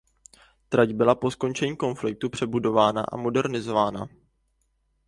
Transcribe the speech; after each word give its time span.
Trať 0.69 0.89
byla 0.91 1.15
po 1.15 1.31
skončení 1.31 1.77
konfliktu 1.77 2.29
přebudována 2.29 3.03
a 3.11 3.17
modernizována. 3.17 4.09